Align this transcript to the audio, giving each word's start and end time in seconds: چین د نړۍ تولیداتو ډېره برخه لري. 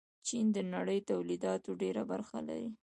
چین 0.27 0.45
د 0.53 0.57
نړۍ 0.73 0.99
تولیداتو 1.09 1.69
ډېره 1.81 2.03
برخه 2.11 2.37
لري. 2.47 2.69